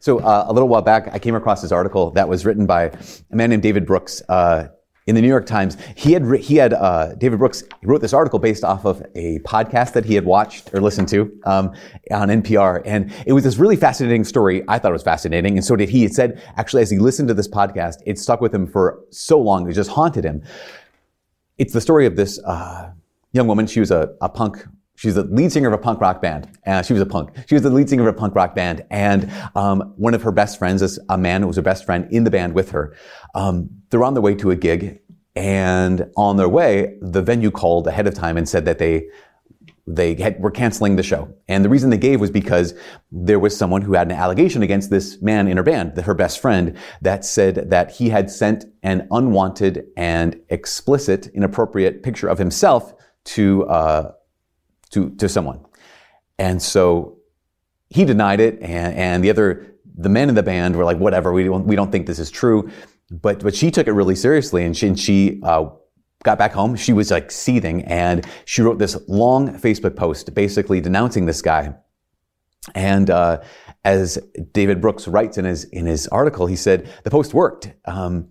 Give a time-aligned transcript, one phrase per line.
[0.00, 2.84] So uh, a little while back, I came across this article that was written by
[3.30, 4.68] a man named David Brooks uh,
[5.08, 5.76] in the New York Times.
[5.96, 9.94] He had he had uh, David Brooks wrote this article based off of a podcast
[9.94, 11.74] that he had watched or listened to um,
[12.12, 14.62] on NPR, and it was this really fascinating story.
[14.68, 16.04] I thought it was fascinating, and so did he.
[16.04, 19.40] It said actually as he listened to this podcast, it stuck with him for so
[19.40, 20.42] long, it just haunted him.
[21.56, 22.92] It's the story of this uh,
[23.32, 23.66] young woman.
[23.66, 24.64] She was a, a punk
[24.98, 26.48] She's the lead singer of a punk rock band.
[26.66, 27.30] Uh, she was a punk.
[27.46, 28.84] She was the lead singer of a punk rock band.
[28.90, 32.08] And um, one of her best friends is a man who was her best friend
[32.10, 32.96] in the band with her.
[33.32, 34.98] Um, they're on their way to a gig.
[35.36, 39.06] And on their way, the venue called ahead of time and said that they
[39.86, 41.32] they had, were canceling the show.
[41.46, 42.74] And the reason they gave was because
[43.12, 46.40] there was someone who had an allegation against this man in her band, her best
[46.40, 52.92] friend, that said that he had sent an unwanted and explicit, inappropriate picture of himself
[53.24, 54.12] to uh,
[54.90, 55.64] to, to someone.
[56.38, 57.18] And so
[57.90, 61.32] he denied it and, and the other, the men in the band were like, whatever,
[61.32, 62.70] we don't, we don't think this is true.
[63.10, 65.70] But, but she took it really seriously and she, and she, uh,
[66.24, 66.76] got back home.
[66.76, 71.74] She was like seething and she wrote this long Facebook post basically denouncing this guy.
[72.74, 73.40] And, uh,
[73.84, 74.18] as
[74.52, 77.72] David Brooks writes in his, in his article, he said, the post worked.
[77.86, 78.28] Um,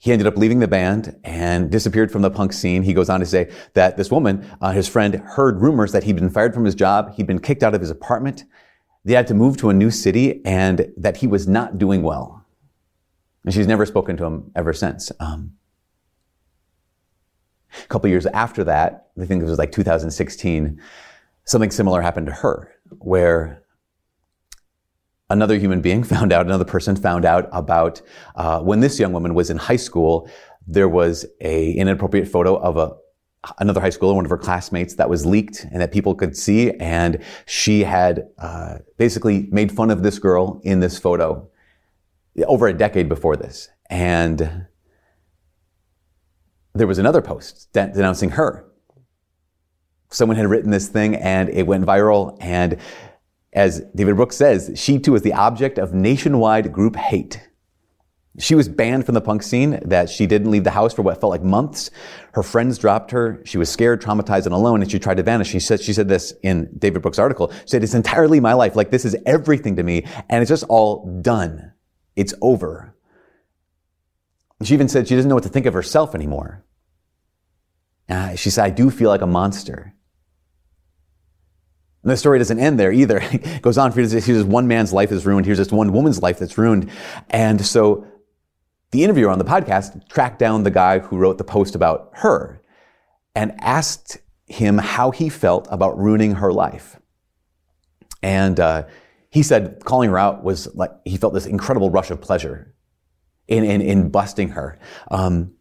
[0.00, 2.82] he ended up leaving the band and disappeared from the punk scene.
[2.82, 6.16] He goes on to say that this woman, uh, his friend, heard rumors that he'd
[6.16, 8.44] been fired from his job, he'd been kicked out of his apartment,
[9.04, 12.46] they had to move to a new city, and that he was not doing well.
[13.44, 15.12] And she's never spoken to him ever since.
[15.20, 15.52] Um,
[17.84, 20.80] a couple years after that, I think it was like 2016,
[21.44, 23.62] something similar happened to her, where
[25.30, 28.02] another human being found out, another person found out about
[28.36, 30.28] uh, when this young woman was in high school,
[30.66, 32.92] there was a inappropriate photo of a
[33.58, 36.72] another high schooler, one of her classmates, that was leaked and that people could see,
[36.72, 41.48] and she had uh, basically made fun of this girl in this photo
[42.46, 44.66] over a decade before this, and
[46.74, 48.66] there was another post denouncing her.
[50.10, 52.78] Someone had written this thing and it went viral and
[53.52, 57.46] as David Brooks says, she too was the object of nationwide group hate.
[58.38, 61.20] She was banned from the punk scene, that she didn't leave the house for what
[61.20, 61.90] felt like months.
[62.32, 63.42] Her friends dropped her.
[63.44, 65.48] She was scared, traumatized, and alone, and she tried to vanish.
[65.48, 67.50] She said, she said this in David Brooks' article.
[67.50, 68.76] She said, it's entirely my life.
[68.76, 71.72] Like, this is everything to me, and it's just all done.
[72.14, 72.94] It's over.
[74.62, 76.64] She even said she doesn't know what to think of herself anymore.
[78.08, 79.94] Uh, she said, I do feel like a monster.
[82.02, 83.20] And the story doesn't end there either.
[83.32, 85.46] It goes on for here's just one man's life is ruined.
[85.46, 86.90] Here's just one woman's life that's ruined.
[87.28, 88.06] And so
[88.90, 92.62] the interviewer on the podcast tracked down the guy who wrote the post about her
[93.34, 96.98] and asked him how he felt about ruining her life.
[98.22, 98.86] And uh,
[99.30, 102.74] he said calling her out was like he felt this incredible rush of pleasure
[103.46, 104.78] in in, in busting her.
[105.10, 105.54] Um,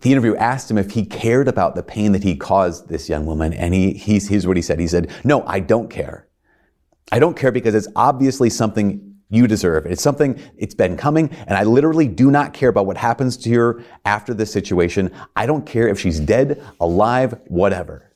[0.00, 3.26] the interview asked him if he cared about the pain that he caused this young
[3.26, 4.80] woman, and he, he's, here's what he said.
[4.80, 6.26] He said, no, I don't care.
[7.12, 9.86] I don't care because it's obviously something you deserve.
[9.86, 13.52] It's something, it's been coming, and I literally do not care about what happens to
[13.54, 15.12] her after this situation.
[15.36, 18.12] I don't care if she's dead, alive, whatever.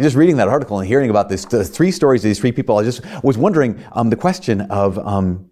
[0.00, 2.78] just reading that article and hearing about this, the three stories of these three people,
[2.78, 5.50] I just was wondering um, the question of, um,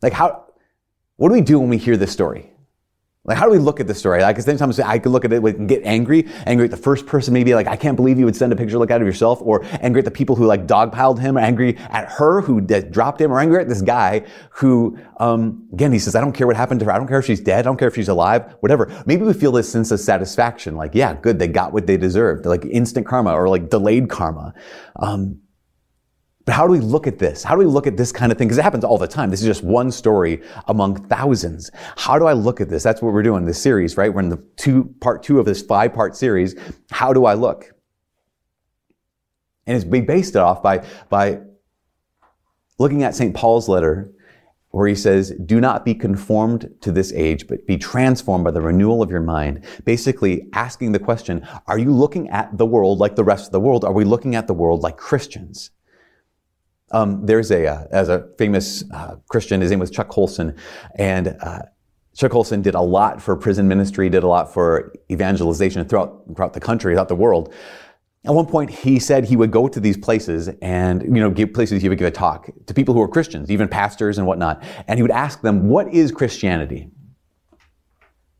[0.00, 0.46] like, how,
[1.16, 2.51] what do we do when we hear this story?
[3.24, 4.20] Like, how do we look at the story?
[4.20, 7.32] Like, sometimes I could look at it and get angry, angry at the first person,
[7.32, 9.64] maybe like, I can't believe you would send a picture like that of yourself, or
[9.80, 13.30] angry at the people who like dogpiled him, or angry at her who dropped him,
[13.30, 16.80] or angry at this guy who, um, again, he says, I don't care what happened
[16.80, 16.92] to her.
[16.92, 17.60] I don't care if she's dead.
[17.60, 18.92] I don't care if she's alive, whatever.
[19.06, 22.44] Maybe we feel this sense of satisfaction, like, yeah, good, they got what they deserved,
[22.44, 24.52] like instant karma or like delayed karma.
[24.96, 25.38] Um,
[26.44, 27.44] but how do we look at this?
[27.44, 28.48] How do we look at this kind of thing?
[28.48, 29.30] Because it happens all the time.
[29.30, 31.70] This is just one story among thousands.
[31.96, 32.82] How do I look at this?
[32.82, 34.12] That's what we're doing in this series, right?
[34.12, 36.56] We're in the two, part two of this five part series.
[36.90, 37.72] How do I look?
[39.66, 41.40] And it's based off by, by
[42.78, 43.34] looking at St.
[43.34, 44.10] Paul's letter
[44.70, 48.60] where he says, do not be conformed to this age, but be transformed by the
[48.60, 49.64] renewal of your mind.
[49.84, 53.60] Basically asking the question, are you looking at the world like the rest of the
[53.60, 53.84] world?
[53.84, 55.70] Are we looking at the world like Christians?
[56.92, 60.54] Um, there's a, uh, as a famous uh, Christian, his name was Chuck Colson,
[60.96, 61.62] and uh,
[62.14, 66.52] Chuck Colson did a lot for prison ministry, did a lot for evangelization throughout, throughout
[66.52, 67.54] the country, throughout the world.
[68.24, 71.52] At one point, he said he would go to these places and, you know, give
[71.52, 74.62] places he would give a talk to people who were Christians, even pastors and whatnot.
[74.86, 76.88] And he would ask them, what is Christianity?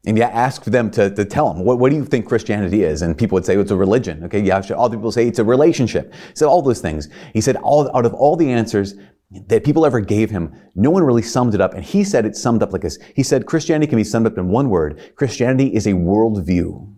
[0.04, 3.02] And you ask them to, to tell them, what, what do you think Christianity is?
[3.02, 4.24] And people would say, it's a religion.
[4.24, 6.12] Okay, yeah, all the people say it's a relationship.
[6.34, 7.08] Said all those things.
[7.32, 8.94] He said, all, out of all the answers
[9.46, 11.74] that people ever gave him, no one really summed it up.
[11.74, 12.98] And he said it summed up like this.
[13.14, 15.12] He said, Christianity can be summed up in one word.
[15.14, 16.94] Christianity is a worldview.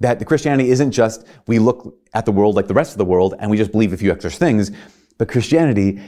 [0.00, 3.04] That the Christianity isn't just we look at the world like the rest of the
[3.04, 4.70] world and we just believe a few extra things,
[5.16, 6.00] but Christianity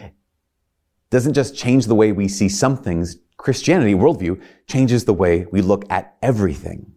[1.11, 3.17] doesn't just change the way we see some things.
[3.41, 6.93] Christianity, worldview, changes the way we look at everything.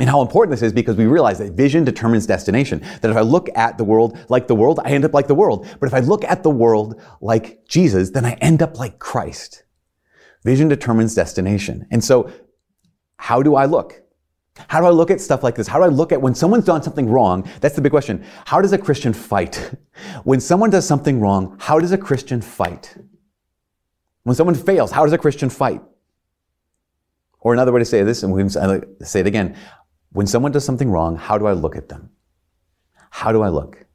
[0.00, 2.80] And how important this is because we realize that vision determines destination.
[3.02, 5.34] That if I look at the world like the world, I end up like the
[5.34, 5.66] world.
[5.78, 9.64] But if I look at the world like Jesus, then I end up like Christ.
[10.42, 11.86] Vision determines destination.
[11.90, 12.30] And so,
[13.18, 14.02] how do I look?
[14.68, 15.66] How do I look at stuff like this?
[15.66, 17.46] How do I look at when someone's done something wrong?
[17.60, 18.24] That's the big question.
[18.46, 19.74] How does a Christian fight?
[20.24, 22.96] When someone does something wrong, how does a Christian fight?
[24.26, 25.80] When someone fails, how does a Christian fight?
[27.38, 29.56] Or another way to say this, and we say it again.
[30.10, 32.10] When someone does something wrong, how do I look at them?
[33.10, 33.86] How do I look?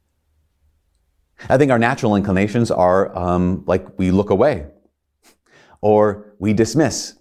[1.50, 4.68] I think our natural inclinations are um, like we look away,
[5.82, 7.18] or we dismiss,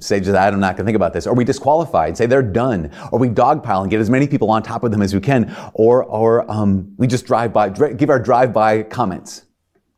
[0.00, 2.42] say just I'm not going to think about this, or we disqualify and say they're
[2.42, 5.20] done, or we dogpile and get as many people on top of them as we
[5.20, 9.46] can, or or um, we just drive by, give our drive-by comments,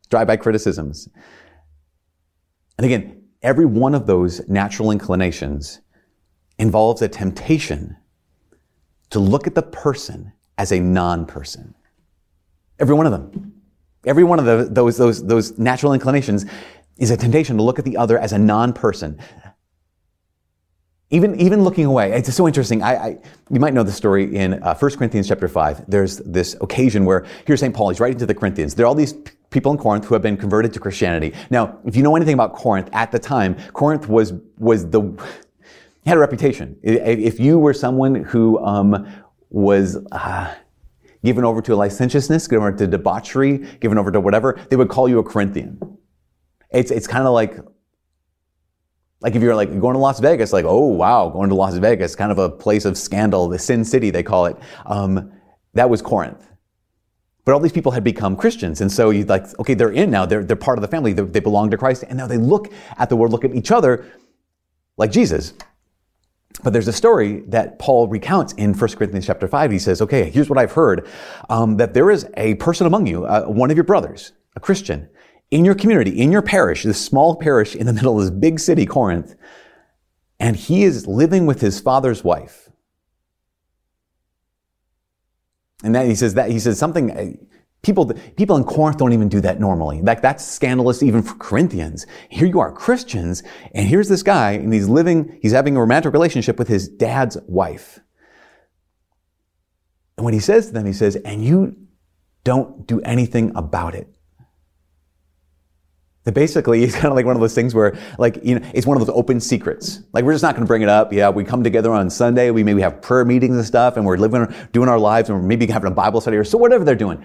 [0.09, 1.09] drive-by criticisms.
[2.77, 5.81] And again, every one of those natural inclinations
[6.59, 7.97] involves a temptation
[9.09, 11.75] to look at the person as a non-person.
[12.79, 13.53] Every one of them.
[14.05, 16.45] Every one of the, those, those, those natural inclinations
[16.97, 19.19] is a temptation to look at the other as a non-person.
[21.09, 22.83] Even, even looking away, it's so interesting.
[22.83, 23.17] I, I
[23.49, 25.85] you might know the story in uh, 1 Corinthians chapter 5.
[25.87, 27.73] There's this occasion where here's St.
[27.73, 28.75] Paul, he's writing to the Corinthians.
[28.75, 29.13] There are all these
[29.49, 31.33] people in Corinth who have been converted to Christianity.
[31.49, 35.01] Now, if you know anything about Corinth at the time, Corinth was, was the,
[36.05, 36.77] had a reputation.
[36.83, 39.07] If you were someone who um,
[39.49, 40.53] was uh,
[41.23, 45.07] given over to licentiousness, given over to debauchery, given over to whatever, they would call
[45.07, 45.97] you a Corinthian.
[46.71, 47.57] It's, it's kind of like
[49.19, 52.15] like if you're like going to Las Vegas, like, oh wow, going to Las Vegas,
[52.15, 54.57] kind of a place of scandal, the sin city, they call it.
[54.85, 55.31] Um,
[55.73, 56.47] that was Corinth.
[57.47, 58.81] But all these people had become Christians.
[58.81, 60.25] And so you like, okay, they're in now.
[60.25, 61.13] They're, they're part of the family.
[61.13, 62.03] They're, they belong to Christ.
[62.05, 64.05] And now they look at the world, look at each other
[64.97, 65.53] like Jesus.
[66.61, 69.71] But there's a story that Paul recounts in 1 Corinthians chapter 5.
[69.71, 71.07] He says, okay, here's what I've heard,
[71.49, 75.07] um, that there is a person among you, uh, one of your brothers, a Christian,
[75.49, 78.59] in your community, in your parish, this small parish in the middle of this big
[78.59, 79.35] city, Corinth,
[80.37, 82.66] and he is living with his father's wife.
[85.83, 87.11] And then he says that he says something.
[87.11, 87.33] Uh,
[87.83, 90.01] people, people in Corinth don't even do that normally.
[90.01, 92.05] Like that's scandalous even for Corinthians.
[92.29, 93.43] Here you are, Christians,
[93.73, 97.37] and here's this guy, and he's living, he's having a romantic relationship with his dad's
[97.47, 97.99] wife.
[100.17, 101.75] And what he says to them, he says, and you
[102.43, 104.07] don't do anything about it.
[106.27, 108.85] That basically it's kind of like one of those things where like you know it's
[108.85, 110.01] one of those open secrets.
[110.11, 111.13] Like we're just not going to bring it up.
[111.13, 114.17] Yeah we come together on sunday we maybe have prayer meetings and stuff and we're
[114.17, 116.95] living doing our lives and we're maybe having a bible study or so whatever they're
[116.95, 117.23] doing.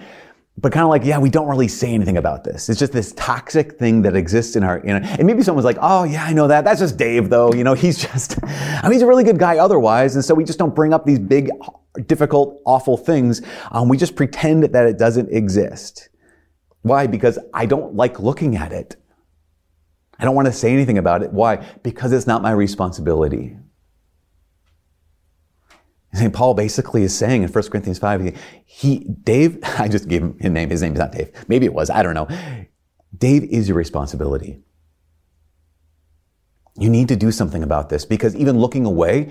[0.57, 2.69] But kind of like yeah we don't really say anything about this.
[2.69, 5.79] It's just this toxic thing that exists in our you know and maybe someone's like
[5.81, 6.65] oh yeah i know that.
[6.65, 7.53] That's just dave though.
[7.53, 10.45] You know he's just i mean he's a really good guy otherwise and so we
[10.45, 11.51] just don't bring up these big
[12.07, 13.43] difficult awful things.
[13.73, 16.09] Um, we just pretend that it doesn't exist
[16.83, 17.07] why?
[17.07, 18.97] Because I don't like looking at it.
[20.19, 21.33] I don't want to say anything about it.
[21.33, 21.57] Why?
[21.83, 23.57] Because it's not my responsibility.
[26.15, 26.33] St.
[26.33, 30.51] Paul basically is saying in 1 Corinthians 5, he, Dave, I just gave him his
[30.51, 30.71] name.
[30.71, 31.33] His name is not Dave.
[31.49, 31.89] Maybe it was.
[31.89, 32.29] I don't know.
[33.17, 34.61] Dave is your responsibility.
[36.77, 39.31] You need to do something about this because even looking away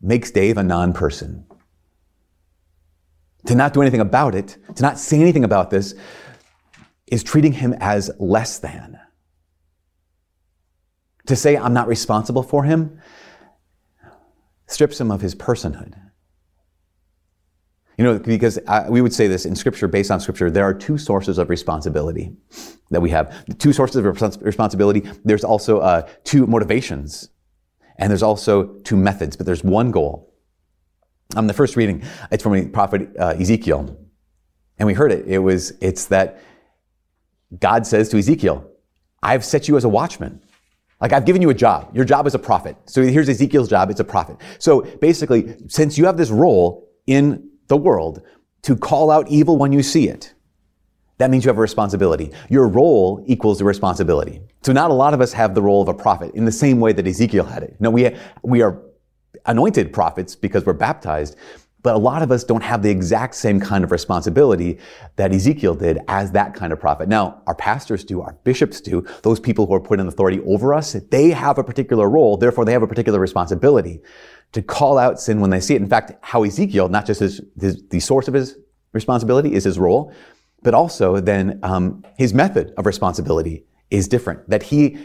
[0.00, 1.46] makes Dave a non-person.
[3.46, 5.94] To not do anything about it, to not say anything about this,
[7.06, 8.98] is treating him as less than.
[11.26, 13.00] To say I'm not responsible for him
[14.66, 15.94] strips him of his personhood.
[17.98, 20.74] You know, because I, we would say this in Scripture, based on Scripture, there are
[20.74, 22.36] two sources of responsibility
[22.90, 23.46] that we have.
[23.58, 24.04] Two sources of
[24.42, 25.08] responsibility.
[25.24, 27.30] There's also uh, two motivations,
[27.98, 30.34] and there's also two methods, but there's one goal.
[31.36, 33.98] Um, the first reading, it's from the prophet uh, Ezekiel,
[34.78, 35.26] and we heard it.
[35.26, 36.38] It was, it's that
[37.58, 38.68] God says to Ezekiel,
[39.22, 40.42] I've set you as a watchman.
[41.00, 41.94] Like I've given you a job.
[41.94, 42.76] Your job is a prophet.
[42.86, 43.90] So here's Ezekiel's job.
[43.90, 44.38] It's a prophet.
[44.58, 48.22] So basically, since you have this role in the world
[48.62, 50.32] to call out evil when you see it,
[51.18, 52.32] that means you have a responsibility.
[52.50, 54.40] Your role equals the responsibility.
[54.62, 56.80] So not a lot of us have the role of a prophet in the same
[56.80, 57.76] way that Ezekiel had it.
[57.78, 58.82] No, we, we are
[59.46, 61.36] anointed prophets because we're baptized,
[61.86, 64.76] but a lot of us don't have the exact same kind of responsibility
[65.14, 67.08] that Ezekiel did as that kind of prophet.
[67.08, 70.74] Now, our pastors do, our bishops do, those people who are put in authority over
[70.74, 74.00] us, they have a particular role, therefore they have a particular responsibility
[74.50, 75.80] to call out sin when they see it.
[75.80, 78.58] In fact, how Ezekiel, not just his, his the source of his
[78.92, 80.12] responsibility is his role,
[80.64, 84.50] but also then um, his method of responsibility is different.
[84.50, 84.98] That he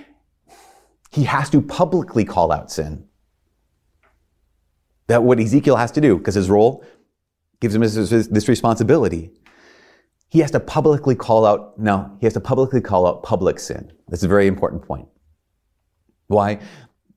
[1.12, 3.06] he has to publicly call out sin.
[5.12, 6.86] That what Ezekiel has to do, because his role
[7.60, 7.96] gives him this,
[8.28, 9.34] this responsibility.
[10.30, 13.92] He has to publicly call out, no, he has to publicly call out public sin.
[14.08, 15.10] That's a very important point.
[16.28, 16.60] Why?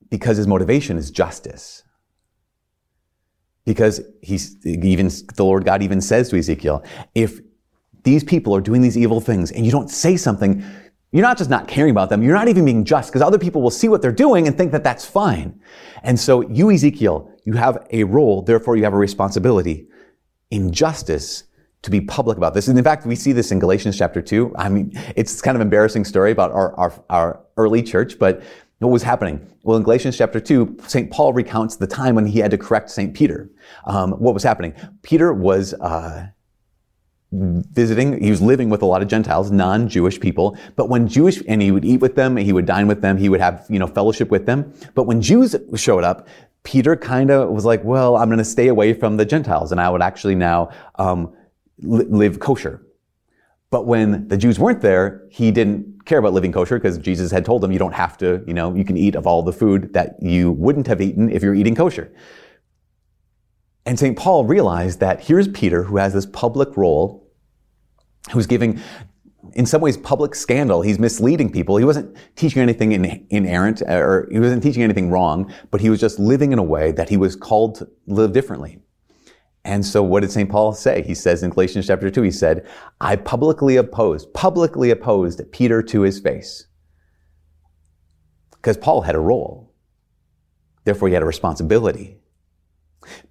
[0.09, 1.83] Because his motivation is justice.
[3.63, 6.83] Because he's even, the Lord God even says to Ezekiel,
[7.15, 7.39] if
[8.03, 10.65] these people are doing these evil things and you don't say something,
[11.13, 13.61] you're not just not caring about them, you're not even being just because other people
[13.61, 15.61] will see what they're doing and think that that's fine.
[16.03, 19.87] And so you, Ezekiel, you have a role, therefore you have a responsibility
[20.51, 21.43] in justice
[21.83, 22.67] to be public about this.
[22.67, 24.55] And in fact, we see this in Galatians chapter 2.
[24.57, 28.41] I mean, it's kind of embarrassing story about our, our, our early church, but
[28.79, 29.47] what was happening?
[29.63, 31.11] Well, in Galatians chapter 2, St.
[31.11, 33.13] Paul recounts the time when he had to correct St.
[33.13, 33.49] Peter.
[33.85, 34.73] Um, what was happening?
[35.03, 36.27] Peter was, uh,
[37.31, 41.61] visiting, he was living with a lot of Gentiles, non-Jewish people, but when Jewish, and
[41.61, 43.87] he would eat with them, he would dine with them, he would have, you know,
[43.87, 44.73] fellowship with them.
[44.93, 46.27] But when Jews showed up,
[46.65, 49.79] Peter kind of was like, well, I'm going to stay away from the Gentiles and
[49.79, 51.33] I would actually now, um,
[51.79, 52.85] li- live kosher.
[53.69, 57.45] But when the Jews weren't there, he didn't care about living kosher because Jesus had
[57.45, 59.93] told him you don't have to, you know, you can eat of all the food
[59.93, 62.13] that you wouldn't have eaten if you're eating kosher.
[63.85, 64.17] And St.
[64.17, 67.31] Paul realized that here's Peter who has this public role
[68.31, 68.79] who's giving,
[69.55, 70.81] in some ways, public scandal.
[70.81, 71.77] He's misleading people.
[71.77, 75.89] He wasn't teaching anything in, inerrant, uh, or he wasn't teaching anything wrong, but he
[75.89, 78.79] was just living in a way that he was called to live differently.
[79.63, 80.49] And so what did St.
[80.49, 81.01] Paul say?
[81.01, 82.67] He says in Galatians chapter 2, he said,
[82.99, 86.67] I publicly opposed, publicly opposed Peter to his face.
[88.51, 89.73] Because Paul had a role.
[90.83, 92.17] Therefore, he had a responsibility.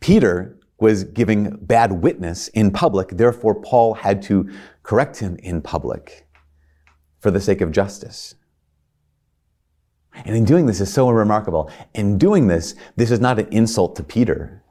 [0.01, 3.11] Peter was giving bad witness in public.
[3.11, 4.51] Therefore, Paul had to
[4.83, 6.27] correct him in public
[7.21, 8.35] for the sake of justice.
[10.13, 11.71] And in doing this is so remarkable.
[11.95, 14.63] In doing this, this is not an insult to Peter.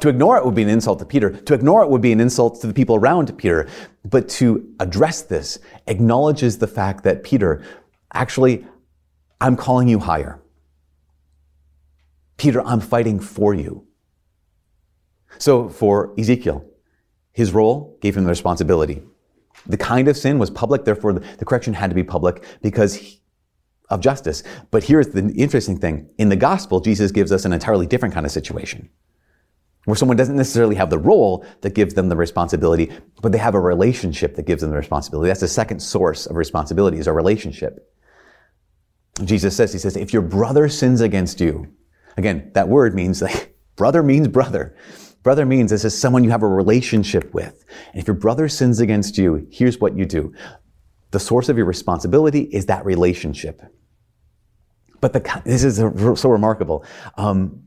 [0.00, 1.30] To ignore it would be an insult to Peter.
[1.30, 3.66] To ignore it would be an insult to the people around Peter.
[4.04, 7.62] But to address this acknowledges the fact that Peter,
[8.12, 8.66] actually,
[9.40, 10.40] I'm calling you higher.
[12.36, 13.85] Peter, I'm fighting for you.
[15.38, 16.64] So for Ezekiel,
[17.32, 19.02] his role gave him the responsibility.
[19.66, 23.18] The kind of sin was public, therefore the correction had to be public because
[23.90, 24.42] of justice.
[24.70, 26.08] But here's the interesting thing.
[26.18, 28.88] In the gospel, Jesus gives us an entirely different kind of situation
[29.86, 32.90] where someone doesn't necessarily have the role that gives them the responsibility,
[33.22, 35.28] but they have a relationship that gives them the responsibility.
[35.28, 37.88] That's the second source of responsibility is a relationship.
[39.24, 41.68] Jesus says, he says, if your brother sins against you,
[42.16, 44.76] again, that word means like, brother means brother.
[45.26, 47.64] Brother means this is someone you have a relationship with.
[47.90, 50.32] And if your brother sins against you, here's what you do.
[51.10, 53.60] The source of your responsibility is that relationship.
[55.00, 56.84] But the, this is so remarkable.
[57.16, 57.64] Um,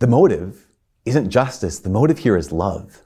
[0.00, 0.66] the motive
[1.04, 1.78] isn't justice.
[1.78, 3.02] The motive here is love.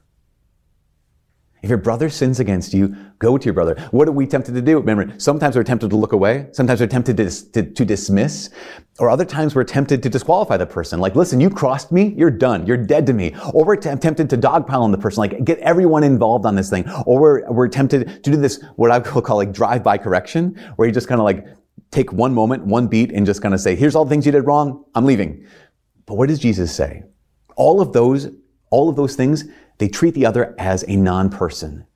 [1.62, 3.74] If your brother sins against you, go to your brother.
[3.90, 4.78] What are we tempted to do?
[4.78, 6.48] Remember, sometimes we're tempted to look away.
[6.52, 8.50] Sometimes we're tempted to, to, to, dismiss.
[8.98, 11.00] Or other times we're tempted to disqualify the person.
[11.00, 12.66] Like, listen, you crossed me, you're done.
[12.66, 13.34] You're dead to me.
[13.52, 16.68] Or we're t- tempted to dogpile on the person, like get everyone involved on this
[16.68, 16.88] thing.
[17.06, 20.86] Or we're, we're tempted to do this, what I would call like drive-by correction, where
[20.86, 21.46] you just kind of like
[21.90, 24.32] take one moment, one beat, and just kind of say, here's all the things you
[24.32, 25.46] did wrong, I'm leaving.
[26.04, 27.02] But what does Jesus say?
[27.56, 28.28] All of those,
[28.70, 29.44] all of those things,
[29.78, 31.86] they treat the other as a non-person.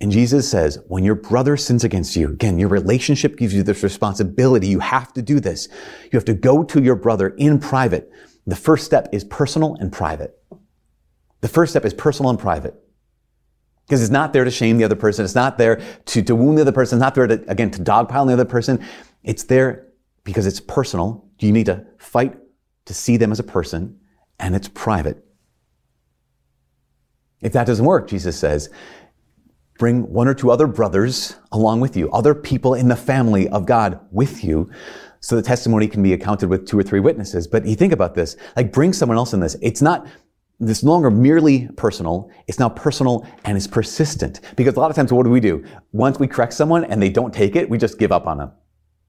[0.00, 3.82] And Jesus says, when your brother sins against you, again, your relationship gives you this
[3.82, 4.68] responsibility.
[4.68, 5.68] You have to do this.
[6.04, 8.10] You have to go to your brother in private.
[8.46, 10.40] The first step is personal and private.
[11.40, 12.74] The first step is personal and private.
[13.86, 15.24] Because it's not there to shame the other person.
[15.24, 16.98] It's not there to, to wound the other person.
[16.98, 18.84] It's not there to, again, to dogpile the other person.
[19.24, 19.88] It's there
[20.24, 21.26] because it's personal.
[21.40, 22.36] You need to fight
[22.84, 23.98] to see them as a person
[24.38, 25.24] and it's private.
[27.40, 28.70] If that doesn't work, Jesus says,
[29.78, 33.64] bring one or two other brothers along with you, other people in the family of
[33.64, 34.70] God with you,
[35.20, 37.46] so the testimony can be accounted with two or three witnesses.
[37.46, 39.56] But you think about this, like bring someone else in this.
[39.62, 40.06] It's not,
[40.60, 42.30] it's no longer merely personal.
[42.46, 44.40] It's now personal and it's persistent.
[44.56, 45.64] Because a lot of times, what do we do?
[45.92, 48.52] Once we correct someone and they don't take it, we just give up on them.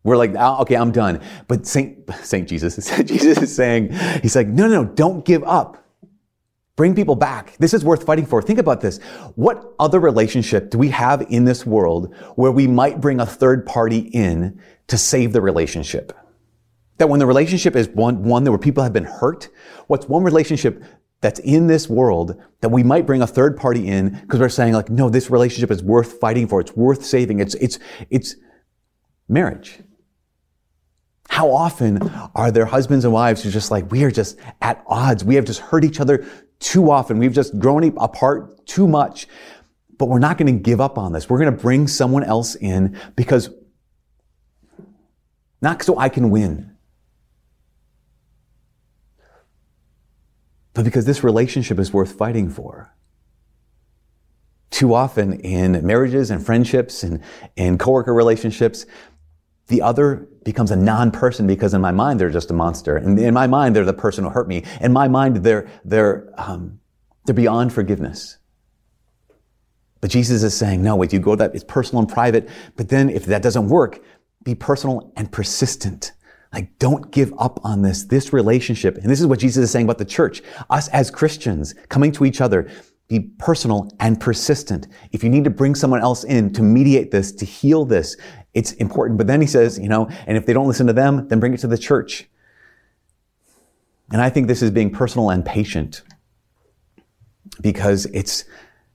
[0.03, 1.21] We're like, oh, okay, I'm done.
[1.47, 5.88] But Saint, Saint Jesus, Jesus is saying, he's like, no, no, no, don't give up.
[6.79, 7.57] Bring people back.
[7.57, 8.41] This is worth fighting for.
[8.41, 8.99] Think about this.
[9.35, 13.65] What other relationship do we have in this world where we might bring a third
[13.65, 16.17] party in to save the relationship?
[16.97, 19.49] That when the relationship is one, one where people have been hurt,
[19.87, 20.81] what's one relationship
[21.19, 24.71] that's in this world that we might bring a third party in because we're saying
[24.71, 26.61] like, no, this relationship is worth fighting for.
[26.61, 27.41] It's worth saving.
[27.41, 27.77] It's, it's,
[28.09, 28.37] it's
[29.27, 29.79] marriage.
[31.27, 35.25] How often are there husbands and wives who just like, we are just at odds.
[35.25, 36.25] We have just hurt each other
[36.59, 37.17] too often.
[37.17, 39.27] We've just grown apart too much,
[39.97, 41.29] but we're not going to give up on this.
[41.29, 43.49] We're going to bring someone else in because
[45.61, 46.75] not so I can win,
[50.73, 52.93] but because this relationship is worth fighting for.
[54.69, 57.21] Too often in marriages and friendships and
[57.57, 58.85] in coworker relationships,
[59.69, 62.97] the other becomes a non-person because in my mind they're just a monster.
[62.97, 64.63] And in my mind they're the person who hurt me.
[64.81, 66.79] In my mind they're they're um,
[67.25, 68.37] they're beyond forgiveness.
[70.01, 72.49] But Jesus is saying, no, wait, you go that it's personal and private.
[72.75, 74.01] But then if that doesn't work,
[74.43, 76.13] be personal and persistent.
[76.53, 78.97] Like, don't give up on this, this relationship.
[78.97, 80.41] And this is what Jesus is saying about the church.
[80.69, 82.69] Us as Christians coming to each other,
[83.09, 84.87] be personal and persistent.
[85.11, 88.15] If you need to bring someone else in to mediate this, to heal this,
[88.53, 89.17] it's important.
[89.17, 91.53] But then he says, you know, and if they don't listen to them, then bring
[91.53, 92.29] it to the church.
[94.11, 96.03] And I think this is being personal and patient
[97.61, 98.45] because it's,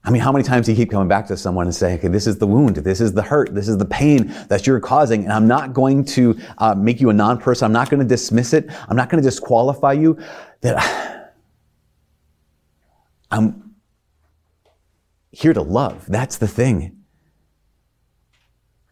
[0.05, 2.07] I mean, how many times do you keep coming back to someone and say, okay,
[2.07, 5.23] this is the wound, this is the hurt, this is the pain that you're causing,
[5.23, 8.53] and I'm not going to uh, make you a non-person, I'm not going to dismiss
[8.53, 10.17] it, I'm not going to disqualify you,
[10.61, 11.33] that
[13.31, 13.64] I'm
[15.35, 16.05] here to love.
[16.07, 17.03] That's the thing.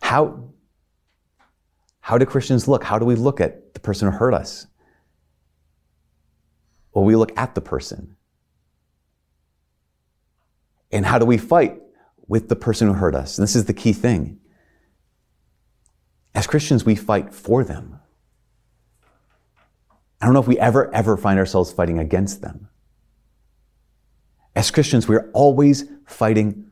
[0.01, 0.49] How,
[2.01, 2.83] how do Christians look?
[2.83, 4.67] How do we look at the person who hurt us?
[6.93, 8.17] Well, we look at the person.
[10.91, 11.79] And how do we fight
[12.27, 13.37] with the person who hurt us?
[13.37, 14.39] And this is the key thing.
[16.35, 17.99] As Christians, we fight for them.
[20.19, 22.67] I don't know if we ever, ever find ourselves fighting against them.
[24.55, 26.69] As Christians, we're always fighting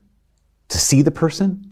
[0.69, 1.71] to see the person,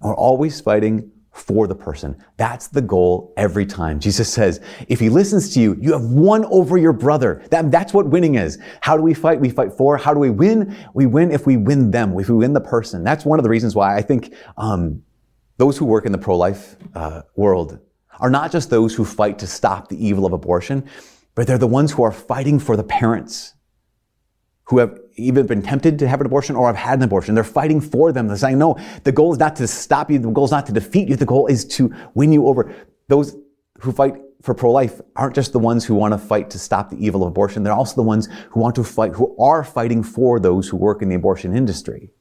[0.00, 2.16] and we're always fighting for the person.
[2.36, 4.00] That's the goal every time.
[4.00, 7.42] Jesus says, if he listens to you, you have won over your brother.
[7.50, 8.58] That, that's what winning is.
[8.80, 9.40] How do we fight?
[9.40, 9.96] We fight for.
[9.96, 10.76] How do we win?
[10.92, 13.04] We win if we win them, if we win the person.
[13.04, 15.02] That's one of the reasons why I think um,
[15.58, 17.78] those who work in the pro-life uh, world
[18.18, 20.88] are not just those who fight to stop the evil of abortion,
[21.34, 23.54] but they're the ones who are fighting for the parents
[24.70, 27.34] who have either been tempted to have an abortion or have had an abortion.
[27.34, 28.28] They're fighting for them.
[28.28, 30.20] They're saying, no, the goal is not to stop you.
[30.20, 31.16] The goal is not to defeat you.
[31.16, 32.72] The goal is to win you over.
[33.08, 33.34] Those
[33.80, 37.04] who fight for pro-life aren't just the ones who want to fight to stop the
[37.04, 37.64] evil of abortion.
[37.64, 41.02] They're also the ones who want to fight, who are fighting for those who work
[41.02, 42.12] in the abortion industry.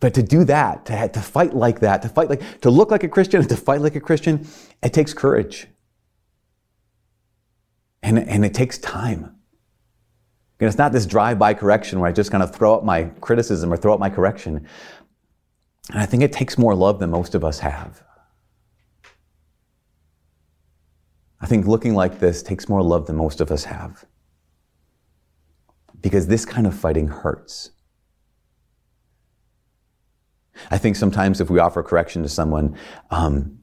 [0.00, 3.04] But to do that, to, to fight like that, to fight like, to look like
[3.04, 4.48] a Christian and to fight like a Christian,
[4.82, 5.68] it takes courage.
[8.02, 9.36] And, and it takes time.
[10.60, 13.72] And it's not this drive-by correction where I just kind of throw up my criticism
[13.72, 14.66] or throw up my correction.
[15.90, 18.02] And I think it takes more love than most of us have.
[21.40, 24.04] I think looking like this takes more love than most of us have.
[25.98, 27.70] Because this kind of fighting hurts.
[30.70, 32.76] I think sometimes if we offer correction to someone,
[33.10, 33.60] um,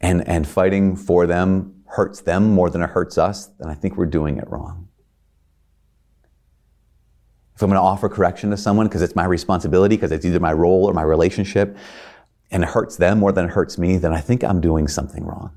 [0.00, 3.96] and, and fighting for them hurts them more than it hurts us, then I think
[3.96, 4.88] we're doing it wrong.
[7.54, 10.40] If I'm going to offer correction to someone because it's my responsibility, because it's either
[10.40, 11.76] my role or my relationship,
[12.50, 15.24] and it hurts them more than it hurts me, then I think I'm doing something
[15.24, 15.52] wrong.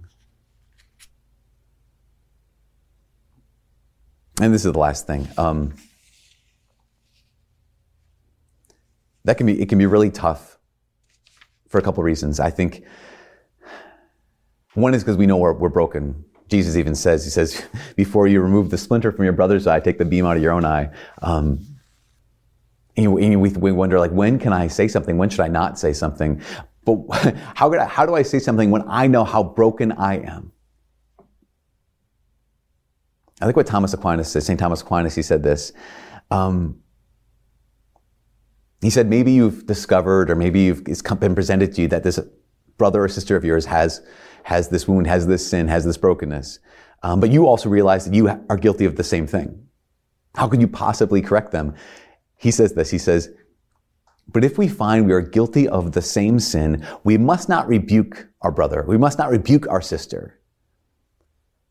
[4.41, 5.27] And this is the last thing.
[5.37, 5.75] Um,
[9.23, 10.57] that can be it can be really tough
[11.69, 12.39] for a couple of reasons.
[12.39, 12.83] I think
[14.73, 16.25] one is because we know we're, we're broken.
[16.49, 19.97] Jesus even says, He says, before you remove the splinter from your brother's eye, take
[19.97, 20.89] the beam out of your own eye.
[21.21, 21.65] Um,
[22.95, 25.17] and we, we wonder, like, when can I say something?
[25.17, 26.41] When should I not say something?
[26.85, 26.99] But
[27.55, 30.51] how, could I, how do I say something when I know how broken I am?
[33.41, 34.59] I think what Thomas Aquinas said, St.
[34.59, 35.73] Thomas Aquinas, he said this.
[36.29, 36.79] Um,
[38.81, 42.19] he said, maybe you've discovered or maybe you've, it's been presented to you that this
[42.77, 44.01] brother or sister of yours has
[44.43, 46.59] has this wound, has this sin, has this brokenness.
[47.01, 49.67] Um, but you also realize that you are guilty of the same thing.
[50.35, 51.75] How can you possibly correct them?
[52.35, 52.89] He says this.
[52.89, 53.29] He says,
[54.27, 58.27] but if we find we are guilty of the same sin, we must not rebuke
[58.41, 58.83] our brother.
[58.87, 60.39] We must not rebuke our sister.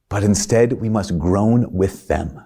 [0.08, 2.42] But instead, we must groan with them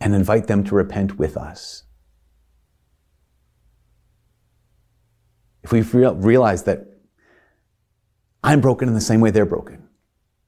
[0.00, 1.84] and invite them to repent with us.
[5.62, 6.86] If we realize that
[8.42, 9.88] I'm broken in the same way they're broken,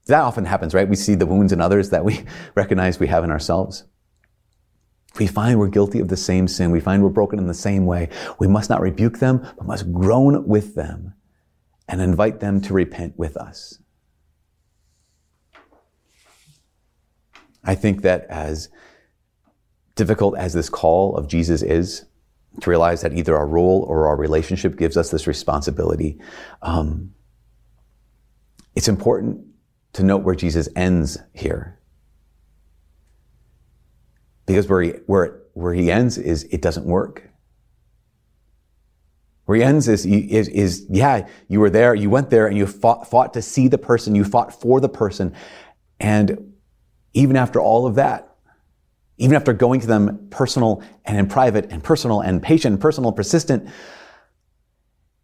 [0.07, 0.89] that often happens, right?
[0.89, 3.85] We see the wounds in others that we recognize we have in ourselves.
[5.19, 7.85] We find we're guilty of the same sin, we find we're broken in the same
[7.85, 11.15] way, we must not rebuke them, but must groan with them
[11.87, 13.79] and invite them to repent with us.
[17.63, 18.71] I think that as
[19.95, 22.07] difficult as this call of Jesus is,
[22.61, 26.21] to realize that either our role or our relationship gives us this responsibility,
[26.63, 27.13] um,
[28.75, 29.47] it's important
[29.95, 31.79] to note where Jesus ends here.
[34.47, 37.29] Because where he, where, where he ends is it doesn't work.
[39.45, 42.67] Where he ends is, is, is, yeah, you were there, you went there and you
[42.67, 45.35] fought, fought to see the person, you fought for the person.
[46.01, 46.55] And
[47.13, 48.32] even after all of that,
[49.23, 53.69] even after going to them personal and in private and personal and patient, personal, persistent,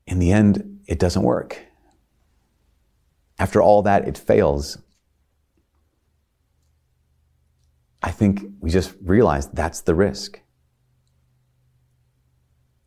[0.07, 1.59] in the end, it doesn't work.
[3.41, 4.79] After all that, it fails.
[8.01, 10.43] I think we just realized that's the risk.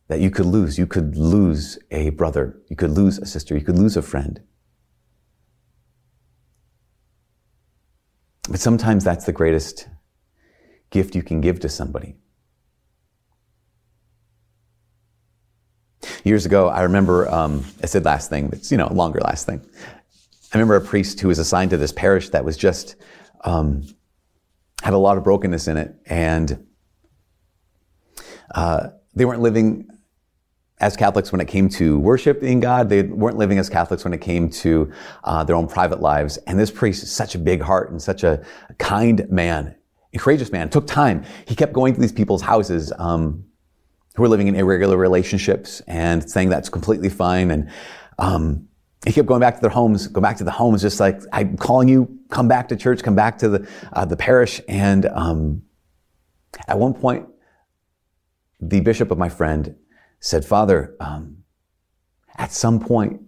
[0.08, 0.78] That you could lose.
[0.78, 2.58] You could lose a brother.
[2.68, 3.54] You could lose a sister.
[3.54, 4.40] You could lose a friend.
[8.48, 9.88] But sometimes that's the greatest
[10.92, 12.14] gift you can give to somebody.
[16.24, 19.46] Years ago, I remember, um, I said last thing, but it's, you know, longer last
[19.46, 19.60] thing.
[20.52, 22.94] I remember a priest who was assigned to this parish that was just,
[23.42, 23.82] um,
[24.82, 25.94] had a lot of brokenness in it.
[26.06, 26.66] And
[28.54, 29.88] uh, they weren't living
[30.80, 32.88] as Catholics when it came to worshiping God.
[32.88, 34.92] They weren't living as Catholics when it came to
[35.24, 36.36] uh, their own private lives.
[36.38, 38.44] And this priest is such a big heart and such a
[38.78, 39.76] kind man,
[40.18, 40.68] courageous man.
[40.68, 41.24] Took time.
[41.46, 43.44] He kept going to these people's houses um,
[44.14, 47.50] who were living in irregular relationships and saying that's completely fine.
[47.50, 47.70] And
[48.18, 48.68] um,
[49.04, 51.56] he kept going back to their homes, go back to the homes, just like I'm
[51.56, 54.60] calling you, come back to church, come back to the uh, the parish.
[54.68, 55.62] And um,
[56.68, 57.26] at one point,
[58.60, 59.74] the bishop of my friend
[60.20, 61.38] said, "Father, um,
[62.36, 63.20] at some point,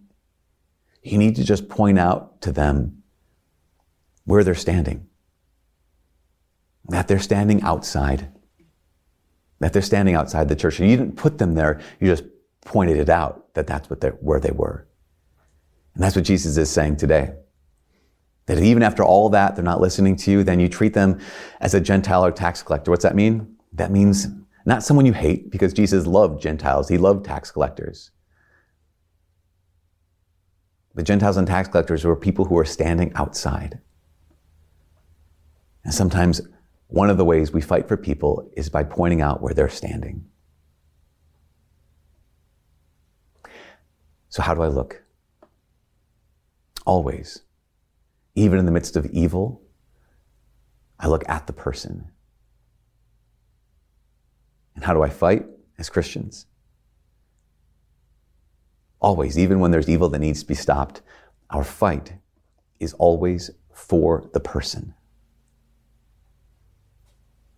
[1.03, 3.03] you need to just point out to them
[4.25, 5.07] where they're standing,
[6.89, 8.29] that they're standing outside,
[9.61, 10.81] that they're standing outside the church.
[10.81, 12.25] And you didn't put them there; you just
[12.65, 14.87] pointed it out that that's what where they were."
[15.95, 17.35] And that's what Jesus is saying today.
[18.47, 21.19] That even after all that, they're not listening to you, then you treat them
[21.61, 22.91] as a Gentile or tax collector.
[22.91, 23.57] What's that mean?
[23.73, 24.29] That means
[24.67, 26.89] not someone you hate because Jesus loved Gentiles.
[26.89, 28.11] He loved tax collectors.
[30.95, 33.81] The Gentiles and tax collectors were people who were standing outside.
[35.83, 36.41] And sometimes
[36.95, 40.25] one of the ways we fight for people is by pointing out where they're standing.
[44.29, 45.03] So, how do I look?
[46.87, 47.43] Always.
[48.37, 49.61] Even in the midst of evil,
[51.01, 52.13] I look at the person.
[54.77, 55.47] And how do I fight
[55.79, 56.47] as Christians?
[59.01, 61.03] Always, even when there's evil that needs to be stopped,
[61.51, 62.15] our fight
[62.79, 64.95] is always for the person.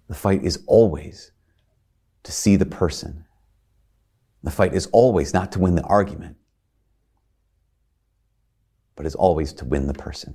[0.08, 1.32] The fight is always
[2.22, 3.24] to see the person.
[4.42, 6.36] The fight is always not to win the argument
[8.96, 10.34] but is always to win the person.